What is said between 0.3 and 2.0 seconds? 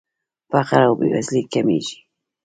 فقر او بېوزلي کمیږي.